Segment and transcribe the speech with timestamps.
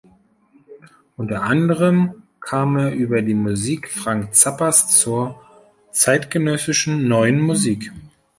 [1.15, 5.39] Unter anderem kam er über die Musik Frank Zappas zur
[5.91, 7.91] zeitgenössischen „Neuen Musik“.